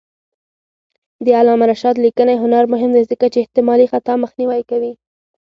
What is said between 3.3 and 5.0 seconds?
چې احتمالي خطا مخنیوی کوي.